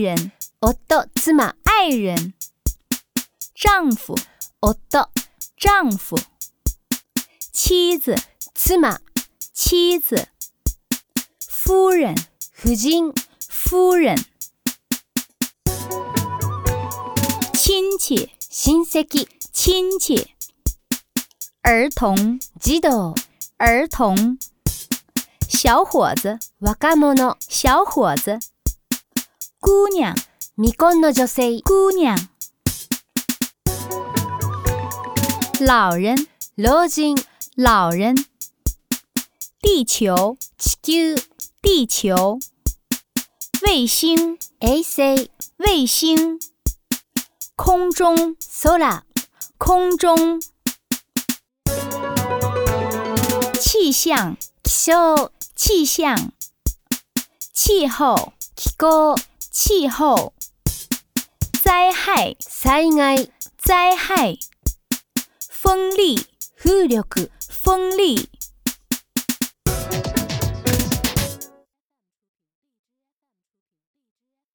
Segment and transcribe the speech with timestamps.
[0.00, 1.30] 人奥ド，妻
[1.64, 2.16] 爱人；
[3.54, 4.14] 丈夫
[4.60, 5.08] 奥ド，
[5.56, 6.16] 丈夫；
[7.52, 8.16] 妻子
[8.54, 9.00] 妻嘛
[9.52, 10.28] 妻子；
[11.48, 12.14] 夫人
[12.54, 13.04] 夫人
[13.48, 14.16] 夫人；
[17.54, 19.06] 亲切亲切
[19.52, 20.28] 亲戚，
[21.62, 22.16] 儿童
[22.60, 23.14] ジド
[23.58, 24.16] 儿童；
[25.48, 26.96] 小伙子若干
[27.48, 28.38] 小伙子。
[29.62, 30.12] 姑娘，
[30.56, 31.60] 未婚の女性。
[31.60, 32.16] 姑娘。
[35.60, 36.26] 老人，
[36.56, 37.14] 老人。
[37.54, 38.16] 老人。
[39.60, 40.36] 地球，
[40.82, 41.22] 地球。
[41.62, 42.40] 地球。
[43.64, 44.36] 卫星，
[45.62, 46.40] 卫星。
[47.54, 48.34] 空中，
[49.58, 50.40] 空中。
[53.60, 54.36] 气象，
[55.54, 56.32] 气象。
[57.54, 59.14] 气候，气候。
[59.52, 60.32] 气候
[61.62, 63.16] 灾害，灾害，
[63.58, 64.34] 灾害，
[65.50, 66.16] 风力，
[66.56, 66.96] 风力，
[67.50, 68.30] 风力。